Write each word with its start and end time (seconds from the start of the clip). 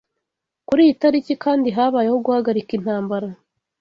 Kuri 0.67 0.81
iyi 0.85 0.93
tariki 1.01 1.33
kandi 1.45 1.67
habayeho 1.77 2.17
guhagarika 2.25 2.71
intambara 2.77 3.27